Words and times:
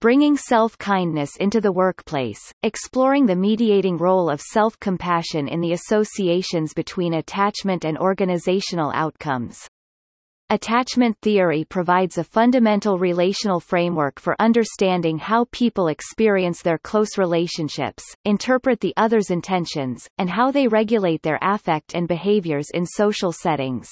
Bringing 0.00 0.34
Self-Kindness 0.34 1.36
into 1.40 1.60
the 1.60 1.72
Workplace, 1.72 2.40
exploring 2.62 3.26
the 3.26 3.36
mediating 3.36 3.98
role 3.98 4.30
of 4.30 4.40
self-compassion 4.40 5.46
in 5.46 5.60
the 5.60 5.74
associations 5.74 6.72
between 6.72 7.12
attachment 7.12 7.84
and 7.84 7.98
organizational 7.98 8.92
outcomes. 8.94 9.68
Attachment 10.48 11.18
theory 11.20 11.66
provides 11.66 12.16
a 12.16 12.24
fundamental 12.24 12.98
relational 12.98 13.60
framework 13.60 14.18
for 14.18 14.40
understanding 14.40 15.18
how 15.18 15.44
people 15.52 15.88
experience 15.88 16.62
their 16.62 16.78
close 16.78 17.18
relationships, 17.18 18.02
interpret 18.24 18.80
the 18.80 18.94
other's 18.96 19.30
intentions, 19.30 20.08
and 20.16 20.30
how 20.30 20.50
they 20.50 20.66
regulate 20.66 21.20
their 21.20 21.38
affect 21.42 21.94
and 21.94 22.08
behaviors 22.08 22.68
in 22.72 22.86
social 22.86 23.32
settings. 23.32 23.90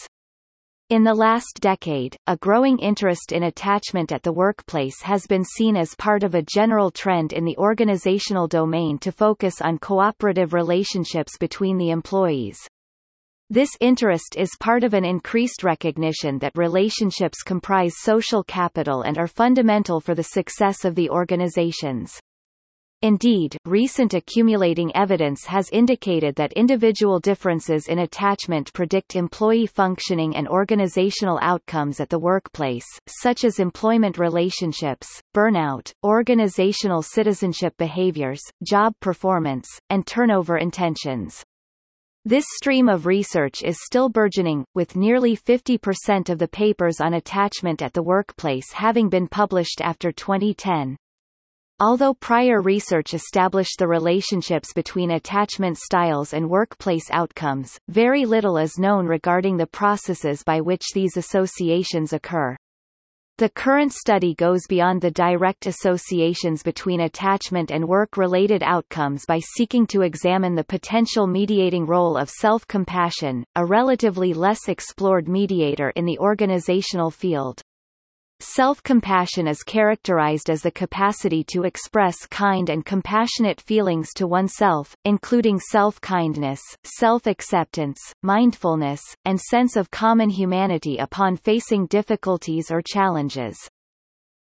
In 0.90 1.04
the 1.04 1.12
last 1.12 1.58
decade, 1.60 2.16
a 2.26 2.38
growing 2.38 2.78
interest 2.78 3.32
in 3.32 3.42
attachment 3.42 4.10
at 4.10 4.22
the 4.22 4.32
workplace 4.32 5.02
has 5.02 5.26
been 5.26 5.44
seen 5.44 5.76
as 5.76 5.94
part 5.94 6.22
of 6.22 6.34
a 6.34 6.40
general 6.40 6.90
trend 6.90 7.34
in 7.34 7.44
the 7.44 7.58
organizational 7.58 8.48
domain 8.48 8.96
to 9.00 9.12
focus 9.12 9.60
on 9.60 9.76
cooperative 9.76 10.54
relationships 10.54 11.36
between 11.36 11.76
the 11.76 11.90
employees. 11.90 12.56
This 13.50 13.76
interest 13.82 14.36
is 14.38 14.48
part 14.60 14.82
of 14.82 14.94
an 14.94 15.04
increased 15.04 15.62
recognition 15.62 16.38
that 16.38 16.56
relationships 16.56 17.42
comprise 17.42 17.92
social 17.98 18.42
capital 18.42 19.02
and 19.02 19.18
are 19.18 19.26
fundamental 19.26 20.00
for 20.00 20.14
the 20.14 20.22
success 20.22 20.86
of 20.86 20.94
the 20.94 21.10
organizations. 21.10 22.18
Indeed, 23.00 23.56
recent 23.64 24.12
accumulating 24.12 24.94
evidence 24.96 25.44
has 25.46 25.70
indicated 25.70 26.34
that 26.34 26.52
individual 26.54 27.20
differences 27.20 27.86
in 27.86 28.00
attachment 28.00 28.72
predict 28.72 29.14
employee 29.14 29.66
functioning 29.66 30.34
and 30.34 30.48
organizational 30.48 31.38
outcomes 31.40 32.00
at 32.00 32.08
the 32.08 32.18
workplace, 32.18 32.86
such 33.06 33.44
as 33.44 33.60
employment 33.60 34.18
relationships, 34.18 35.22
burnout, 35.32 35.92
organizational 36.02 37.02
citizenship 37.02 37.72
behaviors, 37.78 38.40
job 38.64 38.92
performance, 39.00 39.68
and 39.90 40.04
turnover 40.04 40.56
intentions. 40.56 41.44
This 42.24 42.46
stream 42.56 42.88
of 42.88 43.06
research 43.06 43.62
is 43.62 43.78
still 43.84 44.08
burgeoning, 44.08 44.64
with 44.74 44.96
nearly 44.96 45.36
50% 45.36 46.30
of 46.30 46.40
the 46.40 46.48
papers 46.48 47.00
on 47.00 47.14
attachment 47.14 47.80
at 47.80 47.92
the 47.92 48.02
workplace 48.02 48.72
having 48.72 49.08
been 49.08 49.28
published 49.28 49.80
after 49.80 50.10
2010. 50.10 50.96
Although 51.80 52.14
prior 52.14 52.60
research 52.60 53.14
established 53.14 53.78
the 53.78 53.86
relationships 53.86 54.72
between 54.72 55.12
attachment 55.12 55.78
styles 55.78 56.34
and 56.34 56.50
workplace 56.50 57.08
outcomes, 57.12 57.78
very 57.88 58.24
little 58.24 58.56
is 58.56 58.78
known 58.78 59.06
regarding 59.06 59.56
the 59.56 59.66
processes 59.68 60.42
by 60.42 60.60
which 60.60 60.82
these 60.92 61.16
associations 61.16 62.12
occur. 62.12 62.56
The 63.36 63.48
current 63.48 63.92
study 63.92 64.34
goes 64.34 64.62
beyond 64.68 65.00
the 65.00 65.12
direct 65.12 65.66
associations 65.66 66.64
between 66.64 67.02
attachment 67.02 67.70
and 67.70 67.86
work-related 67.86 68.64
outcomes 68.64 69.24
by 69.24 69.38
seeking 69.38 69.86
to 69.86 70.02
examine 70.02 70.56
the 70.56 70.64
potential 70.64 71.28
mediating 71.28 71.86
role 71.86 72.16
of 72.16 72.28
self-compassion, 72.28 73.44
a 73.54 73.64
relatively 73.64 74.34
less 74.34 74.66
explored 74.66 75.28
mediator 75.28 75.90
in 75.90 76.06
the 76.06 76.18
organizational 76.18 77.12
field. 77.12 77.62
Self-compassion 78.40 79.48
is 79.48 79.64
characterized 79.64 80.48
as 80.48 80.62
the 80.62 80.70
capacity 80.70 81.42
to 81.44 81.64
express 81.64 82.24
kind 82.24 82.70
and 82.70 82.84
compassionate 82.84 83.60
feelings 83.60 84.10
to 84.14 84.28
oneself, 84.28 84.94
including 85.04 85.58
self-kindness, 85.58 86.60
self-acceptance, 86.84 87.98
mindfulness, 88.22 89.02
and 89.24 89.40
sense 89.40 89.74
of 89.74 89.90
common 89.90 90.30
humanity 90.30 90.98
upon 90.98 91.36
facing 91.36 91.86
difficulties 91.86 92.70
or 92.70 92.80
challenges. 92.80 93.56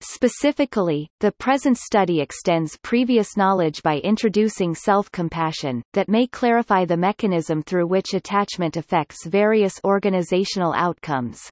Specifically, 0.01 1.09
the 1.19 1.31
present 1.31 1.77
study 1.77 2.21
extends 2.21 2.77
previous 2.83 3.35
knowledge 3.35 3.81
by 3.81 3.97
introducing 3.97 4.75
self-compassion, 4.75 5.81
that 5.93 6.07
may 6.07 6.27
clarify 6.27 6.85
the 6.85 6.95
mechanism 6.95 7.63
through 7.63 7.87
which 7.87 8.13
attachment 8.13 8.77
affects 8.77 9.25
various 9.25 9.81
organizational 9.83 10.73
outcomes. 10.73 11.49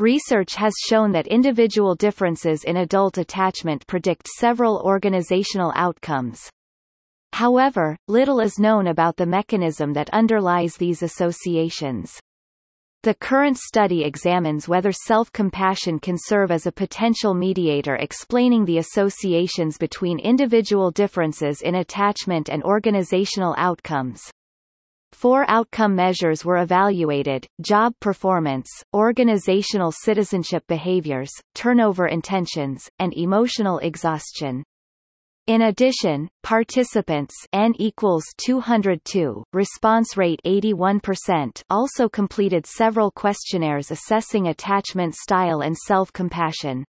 Research 0.00 0.54
has 0.54 0.74
shown 0.88 1.10
that 1.10 1.26
individual 1.26 1.96
differences 1.96 2.62
in 2.62 2.76
adult 2.76 3.18
attachment 3.18 3.84
predict 3.88 4.28
several 4.28 4.80
organizational 4.84 5.72
outcomes. 5.74 6.48
However, 7.32 7.96
little 8.06 8.38
is 8.38 8.60
known 8.60 8.86
about 8.86 9.16
the 9.16 9.26
mechanism 9.26 9.92
that 9.94 10.08
underlies 10.10 10.76
these 10.76 11.02
associations. 11.02 12.20
The 13.02 13.14
current 13.14 13.58
study 13.58 14.04
examines 14.04 14.68
whether 14.68 14.92
self-compassion 14.92 15.98
can 15.98 16.16
serve 16.16 16.52
as 16.52 16.66
a 16.66 16.72
potential 16.72 17.34
mediator 17.34 17.96
explaining 17.96 18.66
the 18.66 18.78
associations 18.78 19.78
between 19.78 20.20
individual 20.20 20.92
differences 20.92 21.60
in 21.62 21.74
attachment 21.74 22.48
and 22.48 22.62
organizational 22.62 23.56
outcomes. 23.58 24.30
Four 25.18 25.50
outcome 25.50 25.96
measures 25.96 26.44
were 26.44 26.58
evaluated, 26.58 27.44
job 27.60 27.92
performance, 27.98 28.68
organizational 28.94 29.90
citizenship 29.90 30.62
behaviors, 30.68 31.32
turnover 31.56 32.06
intentions, 32.06 32.88
and 33.00 33.12
emotional 33.14 33.80
exhaustion. 33.80 34.62
In 35.48 35.62
addition, 35.62 36.28
participants 36.44 37.34
N 37.52 37.74
equals 37.80 38.22
202, 38.46 39.42
response 39.52 40.16
rate 40.16 40.38
81% 40.46 41.62
also 41.68 42.08
completed 42.08 42.64
several 42.64 43.10
questionnaires 43.10 43.90
assessing 43.90 44.46
attachment 44.46 45.16
style 45.16 45.62
and 45.62 45.76
self-compassion. 45.76 46.84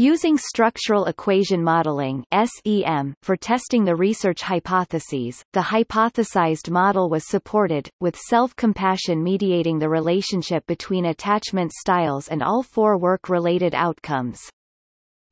Using 0.00 0.38
structural 0.38 1.06
equation 1.06 1.60
modeling 1.60 2.24
SEM 2.32 3.14
for 3.20 3.36
testing 3.36 3.84
the 3.84 3.96
research 3.96 4.42
hypotheses, 4.42 5.42
the 5.54 5.60
hypothesized 5.60 6.70
model 6.70 7.10
was 7.10 7.28
supported, 7.28 7.90
with 7.98 8.14
self-compassion 8.16 9.20
mediating 9.20 9.80
the 9.80 9.88
relationship 9.88 10.64
between 10.68 11.06
attachment 11.06 11.72
styles 11.72 12.28
and 12.28 12.44
all 12.44 12.62
four 12.62 12.96
work-related 12.96 13.74
outcomes. 13.74 14.38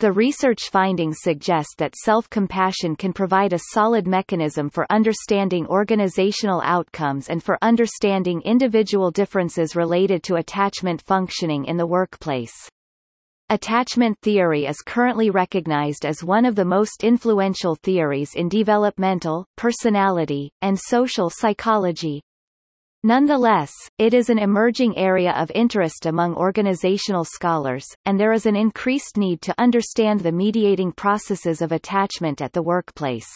The 0.00 0.10
research 0.10 0.69
findings 0.72 1.19
suggest 1.21 1.77
that 1.78 1.94
self-compassion 1.94 2.97
can 2.97 3.12
provide 3.12 3.53
a 3.53 3.60
solid 3.72 4.09
mechanism 4.09 4.69
for 4.69 4.84
understanding 4.91 5.69
organizational 5.69 6.60
outcomes 6.65 7.28
and 7.28 7.41
for 7.41 7.56
understanding 7.62 8.43
individual 8.43 9.12
differences 9.12 9.77
related 9.77 10.25
to 10.25 10.34
attachment 10.34 11.03
functioning 11.03 11.66
in 11.66 11.77
the 11.77 11.87
workplace. 11.87 12.69
Attachment 13.49 14.19
theory 14.23 14.67
is 14.67 14.83
currently 14.84 15.31
recognized 15.31 16.05
as 16.05 16.25
one 16.25 16.45
of 16.45 16.57
the 16.57 16.65
most 16.65 17.05
influential 17.05 17.77
theories 17.77 18.34
in 18.34 18.49
developmental, 18.49 19.47
personality, 19.55 20.51
and 20.62 20.77
social 20.77 21.31
psychology. 21.31 22.21
Nonetheless, 23.05 23.71
it 23.99 24.15
is 24.15 24.31
an 24.31 24.41
emerging 24.41 24.99
area 24.99 25.31
of 25.31 25.53
interest 25.55 26.07
among 26.07 26.34
organizational 26.34 27.25
scholars, 27.25 27.87
and 28.05 28.19
there 28.19 28.33
is 28.33 28.47
an 28.47 28.57
increased 28.57 29.17
need 29.17 29.41
to 29.43 29.55
understand 29.59 30.19
the 30.19 30.33
mediating 30.33 30.91
processes 30.91 31.63
of 31.63 31.71
attachment 31.71 32.43
at 32.43 32.53
the 32.53 32.65
workplace. 32.65 33.28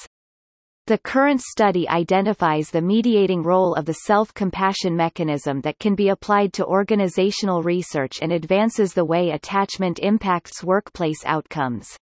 The 0.90 0.98
current 0.98 1.40
study 1.40 1.88
identifies 1.88 2.70
the 2.70 2.82
mediating 2.82 3.44
role 3.44 3.76
of 3.76 3.84
the 3.84 3.92
self-compassion 3.92 4.96
mechanism 4.96 5.60
that 5.60 5.78
can 5.78 5.94
be 5.94 6.08
applied 6.08 6.52
to 6.54 6.66
organizational 6.66 7.62
research 7.62 8.18
and 8.20 8.32
advances 8.32 8.92
the 8.92 9.04
way 9.04 9.30
attachment 9.30 10.00
impacts 10.00 10.64
workplace 10.64 11.24
outcomes. 11.24 11.96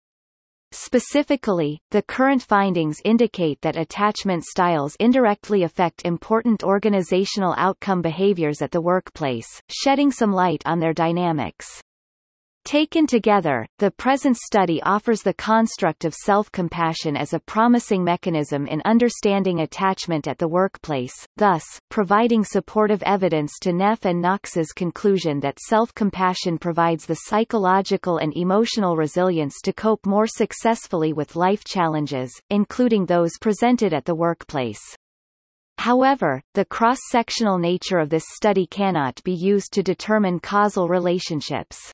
Specifically, 0.70 1.80
the 1.92 2.02
current 2.02 2.42
findings 2.42 3.00
indicate 3.06 3.58
that 3.62 3.78
attachment 3.78 4.44
styles 4.44 4.98
indirectly 5.00 5.62
affect 5.62 6.04
important 6.04 6.62
organizational 6.62 7.54
outcome 7.56 8.02
behaviors 8.02 8.60
at 8.60 8.70
the 8.70 8.82
workplace, 8.82 9.62
shedding 9.70 10.12
some 10.12 10.34
light 10.34 10.62
on 10.66 10.78
their 10.78 10.92
dynamics. 10.92 11.80
Taken 12.64 13.06
together, 13.06 13.66
the 13.78 13.90
present 13.90 14.38
study 14.38 14.82
offers 14.84 15.20
the 15.20 15.34
construct 15.34 16.06
of 16.06 16.14
self-compassion 16.14 17.14
as 17.14 17.34
a 17.34 17.38
promising 17.38 18.02
mechanism 18.02 18.66
in 18.66 18.80
understanding 18.86 19.60
attachment 19.60 20.26
at 20.26 20.38
the 20.38 20.48
workplace, 20.48 21.12
thus, 21.36 21.62
providing 21.90 22.42
supportive 22.42 23.02
evidence 23.02 23.52
to 23.60 23.74
Neff 23.74 24.06
and 24.06 24.22
Knox's 24.22 24.72
conclusion 24.72 25.40
that 25.40 25.60
self-compassion 25.60 26.56
provides 26.56 27.04
the 27.04 27.20
psychological 27.26 28.16
and 28.16 28.34
emotional 28.34 28.96
resilience 28.96 29.60
to 29.60 29.74
cope 29.74 30.06
more 30.06 30.26
successfully 30.26 31.12
with 31.12 31.36
life 31.36 31.64
challenges, 31.64 32.32
including 32.48 33.04
those 33.04 33.32
presented 33.42 33.92
at 33.92 34.06
the 34.06 34.14
workplace. 34.14 34.80
However, 35.76 36.40
the 36.54 36.64
cross-sectional 36.64 37.58
nature 37.58 37.98
of 37.98 38.08
this 38.08 38.24
study 38.36 38.66
cannot 38.66 39.22
be 39.22 39.34
used 39.34 39.70
to 39.74 39.82
determine 39.82 40.40
causal 40.40 40.88
relationships. 40.88 41.92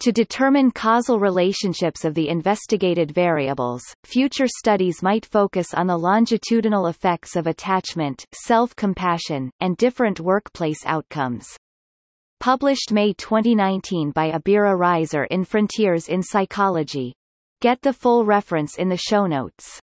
To 0.00 0.12
determine 0.12 0.70
causal 0.70 1.18
relationships 1.18 2.04
of 2.04 2.14
the 2.14 2.28
investigated 2.28 3.10
variables, 3.10 3.82
future 4.04 4.46
studies 4.46 5.02
might 5.02 5.26
focus 5.26 5.74
on 5.74 5.88
the 5.88 5.98
longitudinal 5.98 6.86
effects 6.86 7.34
of 7.34 7.48
attachment, 7.48 8.24
self-compassion, 8.32 9.50
and 9.58 9.76
different 9.76 10.20
workplace 10.20 10.86
outcomes. 10.86 11.48
Published 12.38 12.92
May 12.92 13.12
2019 13.14 14.12
by 14.12 14.30
Abira 14.30 14.78
Reizer 14.78 15.26
in 15.32 15.42
Frontiers 15.42 16.08
in 16.08 16.22
Psychology. 16.22 17.12
Get 17.60 17.82
the 17.82 17.92
full 17.92 18.24
reference 18.24 18.78
in 18.78 18.88
the 18.88 18.96
show 18.96 19.26
notes. 19.26 19.80